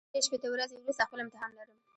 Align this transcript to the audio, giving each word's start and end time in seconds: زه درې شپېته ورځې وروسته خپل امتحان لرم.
زه 0.03 0.07
درې 0.11 0.25
شپېته 0.27 0.47
ورځې 0.49 0.75
وروسته 0.77 1.07
خپل 1.07 1.19
امتحان 1.21 1.51
لرم. 1.59 1.77